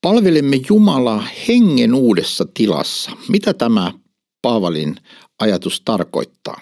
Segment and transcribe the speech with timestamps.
[0.00, 3.10] Palvelemme Jumalaa hengen uudessa tilassa.
[3.28, 3.92] Mitä tämä
[4.42, 4.96] Paavalin
[5.38, 6.60] ajatus tarkoittaa?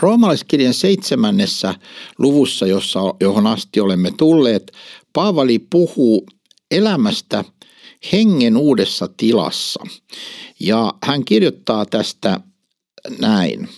[0.00, 1.74] Roomalaiskirjan seitsemännessä
[2.18, 4.72] luvussa, jossa, johon asti olemme tulleet,
[5.12, 6.26] Paavali puhuu
[6.70, 7.44] elämästä
[8.12, 9.84] hengen uudessa tilassa.
[10.60, 12.40] Ja hän kirjoittaa tästä
[13.20, 13.68] näin.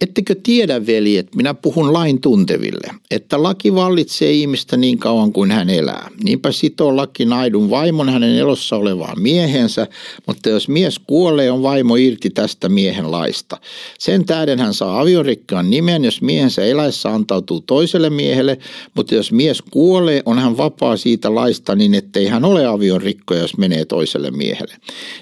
[0.00, 5.70] Ettekö tiedä, veljet, minä puhun lain tunteville, että laki vallitsee ihmistä niin kauan kuin hän
[5.70, 6.10] elää.
[6.24, 9.86] Niinpä sitoo laki naidun vaimon hänen elossa olevaan miehensä,
[10.26, 13.56] mutta jos mies kuolee, on vaimo irti tästä miehen laista.
[13.98, 18.58] Sen tähden hän saa aviorikkaan nimen, jos miehensä eläessä antautuu toiselle miehelle,
[18.94, 23.56] mutta jos mies kuolee, on hän vapaa siitä laista niin, ettei hän ole aviorikko, jos
[23.56, 24.74] menee toiselle miehelle.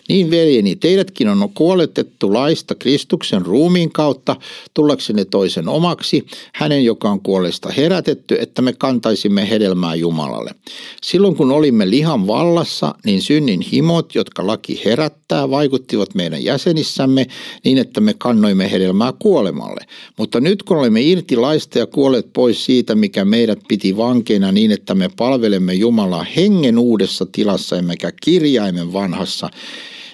[0.09, 4.37] Niin veljeni, teidätkin on kuoletettu laista Kristuksen ruumiin kautta,
[4.79, 10.51] tullaksenne toisen omaksi, hänen joka on kuolesta herätetty, että me kantaisimme hedelmää Jumalalle.
[11.03, 17.27] Silloin kun olimme lihan vallassa, niin synnin himot, jotka laki herättää, vaikuttivat meidän jäsenissämme
[17.65, 19.87] niin, että me kannoimme hedelmää kuolemalle.
[20.19, 24.73] Mutta nyt kun olemme irti laista ja kuolleet pois siitä, mikä meidät piti vankeina niin,
[24.73, 29.51] että me palvelemme Jumalaa hengen uudessa tilassa emmekä kirjaimen vanhassa,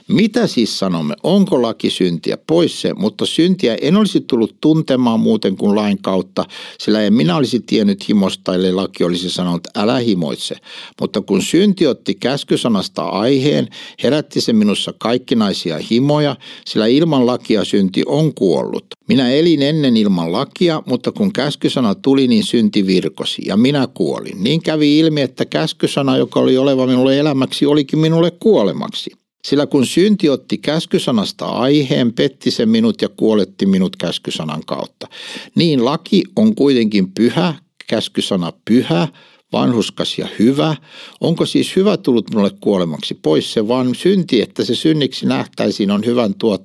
[0.08, 1.14] mitä siis sanomme?
[1.22, 2.38] Onko laki syntiä?
[2.47, 6.44] Pois se, mutta syntiä en olisi tullut tuntemaan muuten kuin lain kautta,
[6.78, 10.56] sillä en minä olisi tiennyt himosta, ellei laki olisi sanonut, älä himoitse.
[11.00, 13.69] Mutta kun synti otti käskysanasta aiheen,
[14.02, 18.86] herätti se minussa kaikkinaisia himoja, sillä ilman lakia synti on kuollut.
[19.08, 24.44] Minä elin ennen ilman lakia, mutta kun käskysana tuli, niin synti virkosi ja minä kuolin.
[24.44, 29.23] Niin kävi ilmi, että käskysana, joka oli oleva minulle elämäksi, olikin minulle kuolemaksi.
[29.45, 35.09] Sillä kun synti otti käskysanasta aiheen, petti se minut ja kuoletti minut käskysanan kautta.
[35.55, 37.55] Niin laki on kuitenkin pyhä,
[37.87, 39.09] käskysana pyhä,
[39.54, 40.76] vanhuskas ja hyvä.
[41.20, 46.04] Onko siis hyvä tullut minulle kuolemaksi pois se vaan synti, että se synniksi nähtäisiin on
[46.04, 46.62] hyvän, tuot,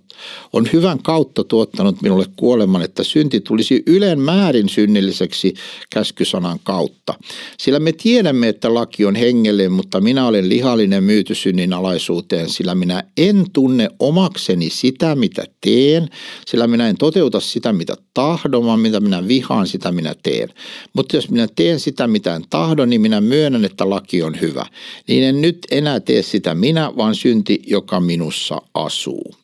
[0.53, 5.53] on hyvän kautta tuottanut minulle kuoleman, että synti tulisi ylen määrin synnilliseksi
[5.89, 7.13] käskysanan kautta.
[7.57, 12.75] Sillä me tiedämme, että laki on hengelle, mutta minä olen lihallinen myyty synnin alaisuuteen, sillä
[12.75, 16.09] minä en tunne omakseni sitä, mitä teen,
[16.47, 20.49] sillä minä en toteuta sitä, mitä tahdon, vaan mitä minä vihaan, sitä minä teen.
[20.94, 24.41] Mutta jos minä teen sitä, mitä en tahdo, tahdon, niin minä myönnän, että laki on
[24.41, 24.66] hyvä.
[25.07, 29.35] Niin en nyt enää tee sitä minä, vaan synti, joka minussa asuu.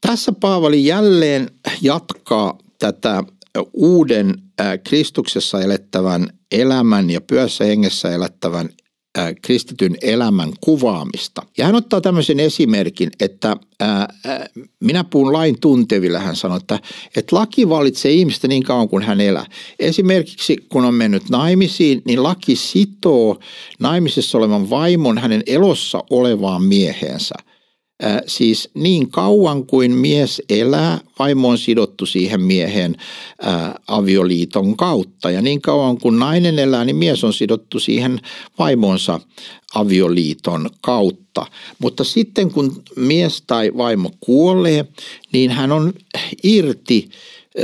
[0.00, 1.50] Tässä Paavali jälleen
[1.82, 3.24] jatkaa tätä
[3.72, 4.34] uuden
[4.84, 8.10] Kristuksessa elettävän elämän ja pyössä hengessä
[9.42, 11.42] kristityn elämän kuvaamista.
[11.58, 14.08] Ja hän ottaa tämmöisen esimerkin, että ää,
[14.80, 16.78] minä puhun lain tunteville, hän sanoi, että,
[17.16, 19.46] että laki valitsee ihmistä niin kauan kuin hän elää.
[19.78, 23.38] Esimerkiksi kun on mennyt naimisiin, niin laki sitoo
[23.78, 27.34] naimisessa olevan vaimon hänen elossa olevaan mieheensä–
[28.26, 32.96] siis niin kauan kuin mies elää, vaimo on sidottu siihen miehen
[33.88, 35.30] avioliiton kautta.
[35.30, 38.20] Ja niin kauan kuin nainen elää, niin mies on sidottu siihen
[38.58, 39.20] vaimonsa
[39.74, 41.46] avioliiton kautta.
[41.78, 44.84] Mutta sitten kun mies tai vaimo kuolee,
[45.32, 45.92] niin hän on
[46.42, 47.08] irti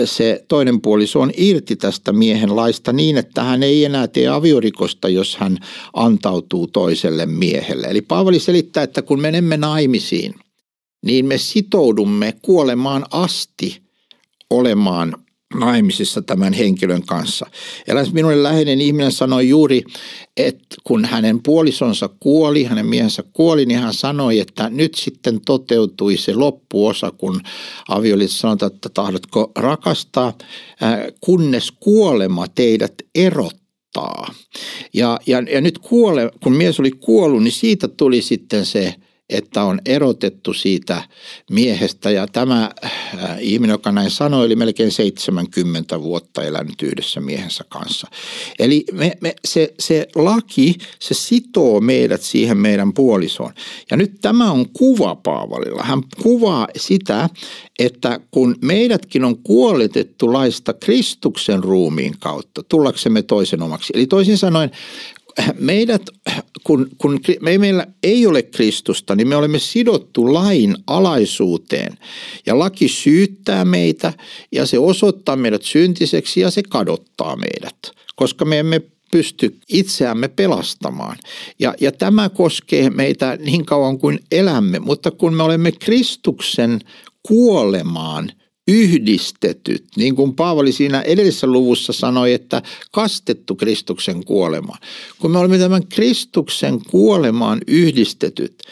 [0.05, 5.09] se toinen puoliso on irti tästä miehen laista niin, että hän ei enää tee aviorikosta,
[5.09, 5.59] jos hän
[5.93, 7.87] antautuu toiselle miehelle.
[7.87, 10.35] Eli Paavali selittää, että kun menemme naimisiin,
[11.05, 13.83] niin me sitoudumme kuolemaan asti
[14.51, 15.17] olemaan
[15.55, 17.47] naimisissa tämän henkilön kanssa.
[17.89, 19.83] Eräs minulle läheinen ihminen sanoi juuri,
[20.37, 26.17] että kun hänen puolisonsa kuoli, hänen miehensä kuoli, niin hän sanoi, että nyt sitten toteutui
[26.17, 27.41] se loppuosa, kun
[27.89, 30.33] avioliitto sanotaan, että tahdotko rakastaa,
[31.21, 34.35] kunnes kuolema teidät erottaa.
[34.95, 38.95] Ja, ja, ja nyt kuole, kun mies oli kuollut, niin siitä tuli sitten se
[39.31, 41.03] että on erotettu siitä
[41.51, 42.11] miehestä.
[42.11, 42.91] Ja tämä äh,
[43.41, 48.09] ihminen, joka näin sanoi, oli melkein 70 vuotta elänyt yhdessä miehensä kanssa.
[48.59, 53.53] Eli me, me, se, se laki, se sitoo meidät siihen meidän puolisoon.
[53.91, 55.83] Ja nyt tämä on kuva Paavalilla.
[55.83, 57.29] Hän kuvaa sitä,
[57.79, 63.93] että kun meidätkin on kuoletettu laista Kristuksen ruumiin kautta, tullaksemme toisen omaksi.
[63.97, 64.71] Eli toisin sanoen,
[65.59, 66.03] meidät,
[66.65, 71.99] kun, kun me, meillä ei ole Kristusta, niin me olemme sidottu lain alaisuuteen.
[72.47, 74.13] Ja laki syyttää meitä
[74.53, 77.79] ja se osoittaa meidät syntiseksi ja se kadottaa meidät.
[78.17, 81.17] Koska me emme pysty itseämme pelastamaan.
[81.59, 86.81] Ja, ja tämä koskee meitä niin kauan kuin elämme, mutta kun me olemme Kristuksen
[87.23, 88.33] kuolemaan
[88.71, 92.63] yhdistetyt, niin kuin Paavali siinä edellisessä luvussa sanoi, että
[92.93, 94.79] kastettu Kristuksen kuolemaan.
[95.19, 98.63] Kun me olemme tämän Kristuksen kuolemaan yhdistetyt,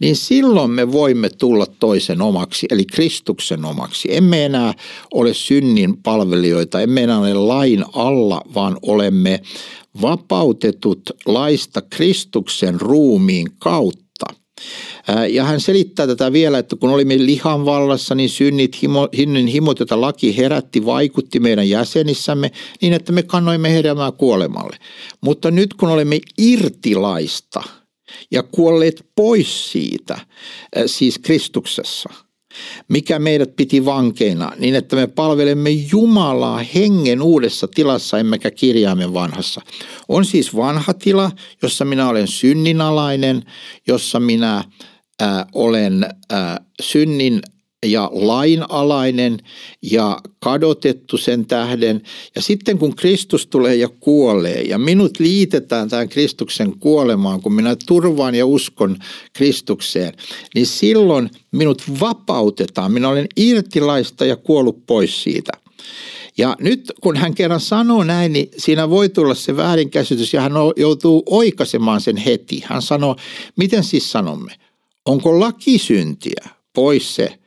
[0.00, 4.16] niin silloin me voimme tulla toisen omaksi, eli Kristuksen omaksi.
[4.16, 4.74] Emme enää
[5.14, 9.40] ole synnin palvelijoita, emme enää ole lain alla, vaan olemme
[10.02, 14.03] vapautetut laista Kristuksen ruumiin kautta
[15.30, 19.78] ja hän selittää tätä vielä, että kun olimme lihan vallassa, niin synnit, himo, hinnin himot,
[19.78, 24.76] joita laki herätti, vaikutti meidän jäsenissämme niin, että me kannoimme hedelmää kuolemalle.
[25.20, 27.62] Mutta nyt kun olemme irtilaista
[28.30, 30.18] ja kuolleet pois siitä,
[30.86, 32.10] siis Kristuksessa–
[32.88, 39.60] mikä meidät piti vankeina, niin että me palvelemme Jumalaa hengen uudessa tilassa, emmekä kirjaimen vanhassa.
[40.08, 41.30] On siis vanha tila,
[41.62, 43.42] jossa minä olen synninalainen,
[43.86, 47.42] jossa minä äh, olen äh, synnin
[47.84, 49.38] ja lainalainen
[49.82, 52.02] ja kadotettu sen tähden.
[52.34, 57.76] Ja sitten kun Kristus tulee ja kuolee ja minut liitetään tämän Kristuksen kuolemaan, kun minä
[57.86, 58.96] turvaan ja uskon
[59.32, 60.12] Kristukseen,
[60.54, 62.92] niin silloin minut vapautetaan.
[62.92, 65.52] Minä olen irtilaista ja kuollut pois siitä.
[66.38, 70.52] Ja nyt kun hän kerran sanoo näin, niin siinä voi tulla se väärinkäsitys ja hän
[70.76, 72.62] joutuu oikaisemaan sen heti.
[72.66, 73.16] Hän sanoo,
[73.56, 74.52] miten siis sanomme?
[75.06, 76.48] Onko lakisyntiä?
[76.72, 77.38] Pois se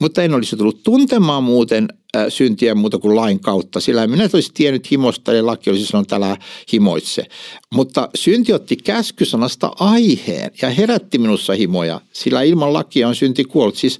[0.00, 1.88] mutta en olisi tullut tuntemaan muuten
[2.28, 6.36] syntiä muuta kuin lain kautta, sillä minä olisi tiennyt himosta ja laki olisi sanonut älä
[6.72, 7.26] himoitse.
[7.74, 13.76] Mutta synti otti käskysanasta aiheen ja herätti minussa himoja, sillä ilman lakia on synti kuollut.
[13.76, 13.98] Siis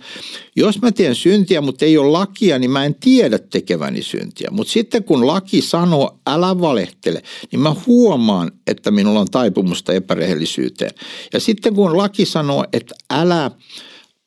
[0.57, 4.49] jos mä teen syntiä, mutta ei ole lakia, niin mä en tiedä tekeväni syntiä.
[4.51, 10.91] Mutta sitten kun laki sanoo älä valehtele, niin mä huomaan, että minulla on taipumusta epärehellisyyteen.
[11.33, 13.51] Ja sitten kun laki sanoo, että älä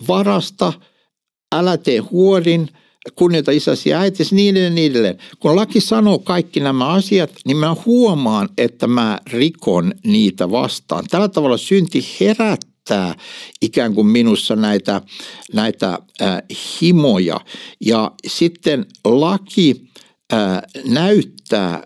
[0.07, 0.73] varasta–
[1.55, 2.69] älä tee huorin,
[3.15, 5.17] kunnioita isäsi ja äitisi, niin edelleen, niin edelleen.
[5.39, 11.05] Kun laki sanoo kaikki nämä asiat, niin mä huomaan, että mä rikon niitä vastaan.
[11.09, 13.15] Tällä tavalla synti herättää
[13.61, 15.01] ikään kuin minussa näitä,
[15.53, 16.41] näitä äh,
[16.81, 17.39] himoja.
[17.81, 19.87] Ja sitten laki
[20.85, 21.83] näyttää,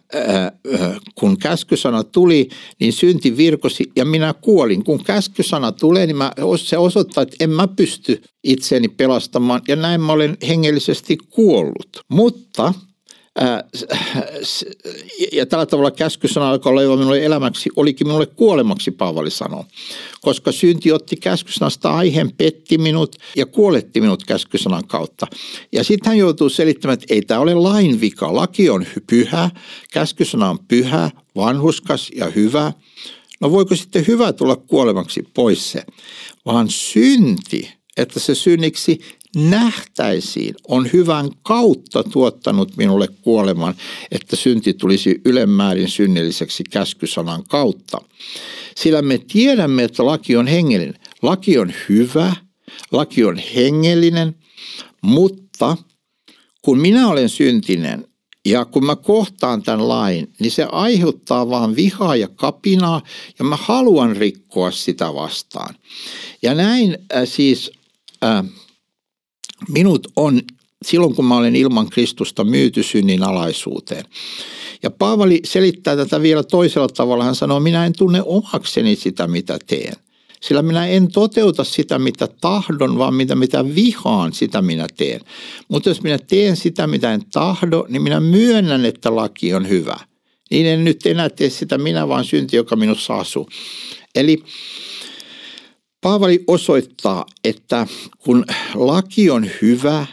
[1.15, 2.49] kun käskysana tuli,
[2.79, 4.83] niin synti virkosi ja minä kuolin.
[4.83, 10.01] Kun käskysana tulee, niin mä, se osoittaa, että en mä pysty itseäni pelastamaan ja näin
[10.01, 11.89] mä olen hengellisesti kuollut.
[12.09, 12.73] Mutta
[15.31, 19.65] ja tällä tavalla käskysana, joka oli minulle elämäksi, olikin minulle kuolemaksi, Paavali sanoo.
[20.21, 25.27] Koska synti otti käskysanasta aiheen, petti minut ja kuoletti minut käskysanan kautta.
[25.71, 28.35] Ja sitten hän joutuu selittämään, että ei tämä ole lain vika.
[28.35, 29.49] Laki on pyhä,
[29.93, 32.73] käskysana on pyhä, vanhuskas ja hyvä.
[33.41, 35.83] No voiko sitten hyvä tulla kuolemaksi pois se?
[36.45, 38.99] Vaan synti, että se synniksi
[39.35, 43.73] nähtäisiin, on hyvän kautta tuottanut minulle kuoleman,
[44.11, 48.01] että synti tulisi ylemmäärin synnilliseksi käskysanan kautta.
[48.75, 50.99] Sillä me tiedämme, että laki on hengellinen.
[51.21, 52.35] Laki on hyvä,
[52.91, 54.35] laki on hengellinen,
[55.01, 55.77] mutta
[56.61, 58.07] kun minä olen syntinen
[58.45, 63.01] ja kun mä kohtaan tämän lain, niin se aiheuttaa vaan vihaa ja kapinaa
[63.39, 65.75] ja mä haluan rikkoa sitä vastaan.
[66.41, 67.71] Ja näin äh, siis
[68.23, 68.45] äh,
[69.67, 70.41] minut on
[70.85, 74.05] silloin, kun mä olen ilman Kristusta myyty synnin alaisuuteen.
[74.83, 77.23] Ja Paavali selittää tätä vielä toisella tavalla.
[77.23, 79.93] Hän sanoo, minä en tunne omakseni sitä, mitä teen.
[80.41, 85.21] Sillä minä en toteuta sitä, mitä tahdon, vaan mitä, mitä vihaan, sitä minä teen.
[85.67, 89.97] Mutta jos minä teen sitä, mitä en tahdo, niin minä myönnän, että laki on hyvä.
[90.51, 93.49] Niin en nyt enää tee sitä minä, vaan synti, joka minussa asuu.
[94.15, 94.43] Eli
[96.01, 97.87] Paavali osoittaa, että
[98.19, 100.05] kun laki on hyvä,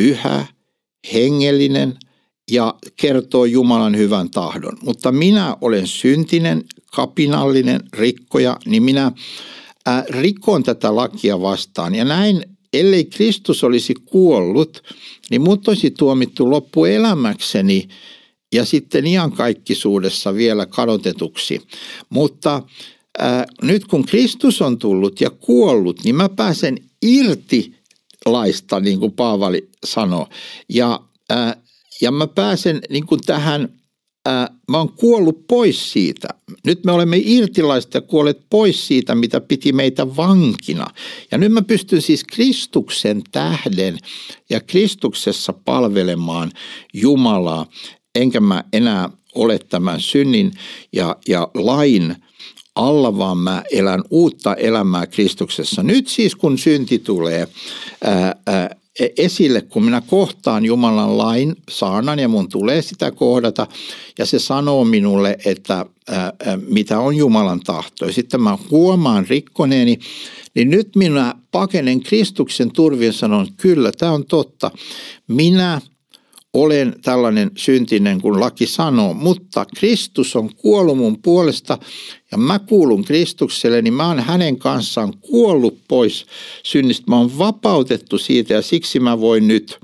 [0.00, 0.46] pyhä,
[1.12, 1.98] hengellinen
[2.50, 9.12] ja kertoo Jumalan hyvän tahdon, mutta minä olen syntinen, kapinallinen rikkoja, niin minä
[9.86, 11.94] ää, rikon tätä lakia vastaan.
[11.94, 14.82] Ja näin, ellei Kristus olisi kuollut,
[15.30, 17.88] niin mut olisi tuomittu loppuelämäkseni
[18.54, 21.60] ja sitten iankaikkisuudessa vielä kadotetuksi.
[22.08, 22.62] Mutta
[23.20, 27.74] ää, nyt kun Kristus on tullut ja kuollut, niin mä pääsen irti
[28.26, 30.26] laista, niin kuin Paavali sanoi.
[30.68, 31.00] Ja,
[31.30, 31.56] ää,
[32.00, 33.68] ja mä pääsen niin kuin tähän,
[34.26, 36.28] ää, mä oon kuollut pois siitä.
[36.66, 40.86] Nyt me olemme irtilaista ja kuolleet pois siitä, mitä piti meitä vankina.
[41.30, 43.98] Ja nyt mä pystyn siis Kristuksen tähden
[44.50, 46.50] ja Kristuksessa palvelemaan
[46.94, 47.66] Jumalaa
[48.14, 50.52] enkä mä enää ole tämän synnin
[50.92, 52.16] ja, ja lain
[52.88, 55.82] alla, vaan mä elän uutta elämää Kristuksessa.
[55.82, 57.48] Nyt siis kun synti tulee
[58.04, 58.76] ää, ää,
[59.16, 63.66] esille, kun minä kohtaan Jumalan lain saanan ja mun tulee sitä kohdata
[64.18, 66.32] ja se sanoo minulle, että ää,
[66.68, 68.06] mitä on Jumalan tahto.
[68.06, 69.98] Ja sitten mä huomaan rikkoneeni,
[70.54, 74.70] niin nyt minä pakenen Kristuksen turvin ja sanon, kyllä tämä on totta.
[75.28, 75.80] Minä
[76.54, 81.78] olen tällainen syntinen kuin laki sanoo, mutta Kristus on kuollut mun puolesta
[82.32, 86.26] ja mä kuulun Kristukselle, niin mä oon hänen kanssaan kuollut pois
[86.64, 87.04] synnistä.
[87.08, 89.78] Mä oon vapautettu siitä ja siksi mä voin nyt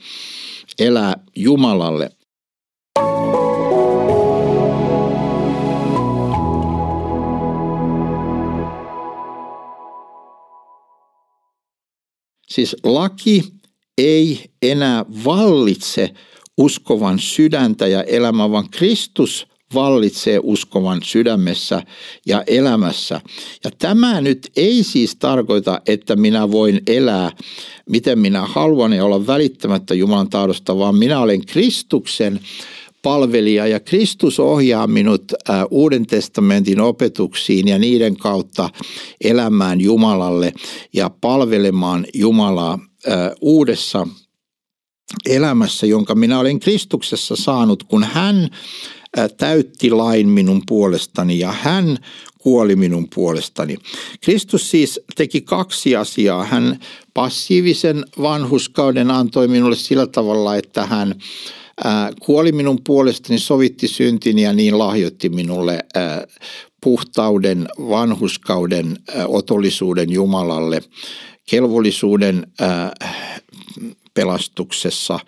[0.79, 2.11] elää Jumalalle.
[12.49, 13.45] Siis laki
[13.99, 16.15] ei enää vallitse
[16.57, 21.83] uskovan sydäntä ja elämää, vaan Kristus vallitsee uskovan sydämessä
[22.27, 23.21] ja elämässä.
[23.65, 27.31] Ja tämä nyt ei siis tarkoita, että minä voin elää
[27.91, 32.41] miten minä haluan ja olla välittämättä Jumalan tahdosta, vaan minä olen Kristuksen
[33.03, 35.33] palvelija ja Kristus ohjaa minut
[35.71, 38.71] Uuden testamentin opetuksiin ja niiden kautta
[39.21, 40.53] elämään Jumalalle
[40.93, 42.79] ja palvelemaan Jumalaa
[43.41, 44.07] uudessa
[45.27, 48.51] elämässä, jonka minä olen Kristuksessa saanut, kun hän
[49.37, 51.99] täytti lain minun puolestani ja hän
[52.39, 53.77] kuoli minun puolestani.
[54.21, 56.45] Kristus siis teki kaksi asiaa.
[56.45, 56.81] Hän
[57.15, 61.15] passiivisen vanhuskauden antoi minulle sillä tavalla, että hän
[62.21, 65.79] kuoli minun puolestani, sovitti syntini ja niin lahjoitti minulle
[66.81, 70.83] puhtauden, vanhuskauden, otollisuuden Jumalalle,
[71.47, 72.47] kelvollisuuden
[74.17, 75.19] pelastuksessa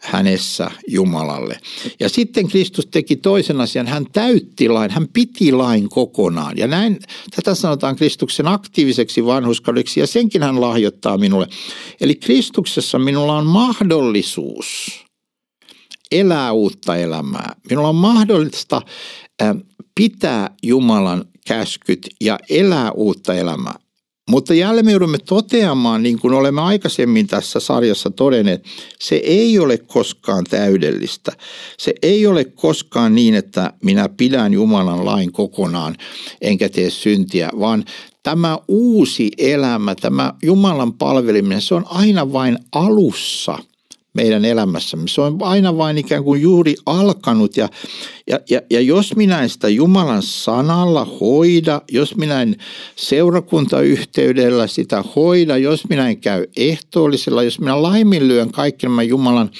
[0.00, 1.60] hänessä Jumalalle.
[2.00, 6.58] Ja sitten Kristus teki toisen asian, hän täytti lain, hän piti lain kokonaan.
[6.58, 6.98] Ja näin,
[7.36, 11.46] tätä sanotaan Kristuksen aktiiviseksi vanhuskaudeksi ja senkin hän lahjoittaa minulle.
[12.00, 14.68] Eli Kristuksessa minulla on mahdollisuus
[16.12, 17.52] elää uutta elämää.
[17.70, 18.82] Minulla on mahdollista
[19.94, 23.74] pitää Jumalan käskyt ja elää uutta elämää.
[24.28, 28.64] Mutta jälleen me joudumme toteamaan, niin kuin olemme aikaisemmin tässä sarjassa todenneet,
[29.00, 31.32] se ei ole koskaan täydellistä.
[31.78, 35.96] Se ei ole koskaan niin, että minä pidän Jumalan lain kokonaan
[36.40, 37.84] enkä tee syntiä, vaan
[38.22, 43.58] tämä uusi elämä, tämä Jumalan palveliminen, se on aina vain alussa–
[44.18, 45.08] meidän elämässämme.
[45.08, 47.68] Se on aina vain ikään kuin juuri alkanut ja,
[48.26, 52.56] ja, ja, ja jos minä en sitä Jumalan sanalla hoida, jos minä en
[52.96, 59.50] seurakuntayhteydellä sitä hoida, jos minä en käy ehtoollisella, jos minä laiminlyön kaikki nämä Jumalan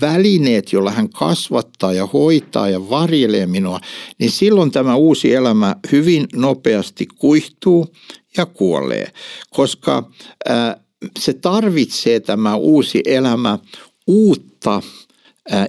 [0.00, 3.80] välineet, joilla hän kasvattaa ja hoitaa ja varjelee minua,
[4.18, 7.94] niin silloin tämä uusi elämä hyvin nopeasti kuihtuu
[8.36, 9.12] ja kuolee,
[9.50, 10.10] koska
[10.48, 10.76] ää,
[11.18, 13.58] se tarvitsee tämä uusi elämä
[14.06, 14.82] uutta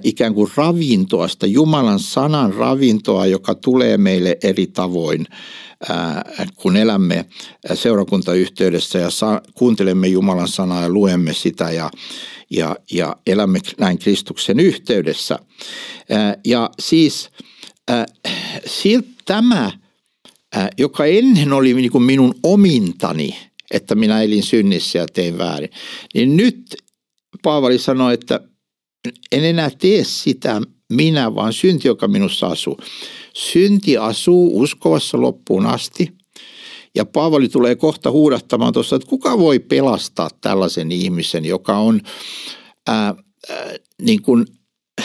[0.02, 5.26] ikään kuin ravintoa, sitä Jumalan sanan ravintoa, joka tulee meille eri tavoin,
[6.56, 7.24] kun elämme
[7.74, 9.08] seurakuntayhteydessä ja
[9.54, 11.90] kuuntelemme Jumalan sanaa ja luemme sitä ja,
[12.50, 15.38] ja, ja elämme näin Kristuksen yhteydessä.
[16.44, 17.30] Ja siis
[19.24, 19.70] tämä,
[20.78, 23.36] joka ennen oli niin kuin minun omintani–
[23.72, 25.70] että minä elin synnissä ja tein väärin.
[26.14, 26.76] Niin nyt
[27.42, 28.40] Paavali sanoi, että
[29.32, 30.60] en enää tee sitä
[30.92, 32.78] minä, vaan synti, joka minussa asuu.
[33.34, 36.12] Synti asuu uskovassa loppuun asti.
[36.94, 42.00] Ja Paavali tulee kohta huudahtamaan tuossa, että kuka voi pelastaa tällaisen ihmisen, joka on
[42.88, 43.14] ää, ää,
[44.02, 44.46] niin kuin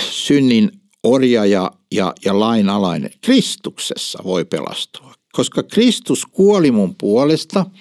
[0.09, 0.71] synnin
[1.03, 3.11] orja ja, ja, ja lainalainen.
[3.21, 7.65] Kristuksessa voi pelastua, koska Kristus kuoli mun puolesta–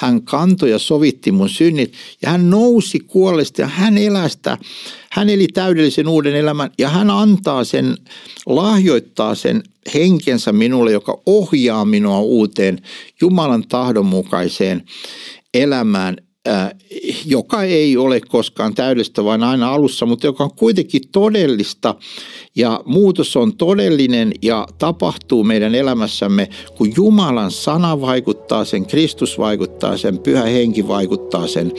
[0.00, 1.92] hän kantoi ja sovitti mun synnit
[2.22, 4.58] ja hän nousi kuolesta ja hän elästä.
[5.12, 7.96] Hän eli täydellisen uuden elämän ja hän antaa sen,
[8.46, 9.62] lahjoittaa sen
[9.94, 12.82] henkensä minulle, joka ohjaa minua uuteen
[13.20, 14.82] Jumalan tahdonmukaiseen
[15.54, 16.16] elämään
[17.26, 21.94] joka ei ole koskaan täydellistä, vaan aina alussa, mutta joka on kuitenkin todellista
[22.56, 29.96] ja muutos on todellinen ja tapahtuu meidän elämässämme, kun Jumalan sana vaikuttaa sen, Kristus vaikuttaa
[29.96, 31.72] sen, Pyhä Henki vaikuttaa sen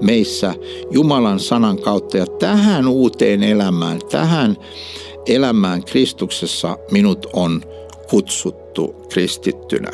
[0.00, 0.54] meissä
[0.90, 2.18] Jumalan sanan kautta.
[2.18, 4.56] Ja tähän uuteen elämään, tähän
[5.26, 7.62] elämään Kristuksessa minut on
[8.10, 9.90] kutsuttu kristittynä.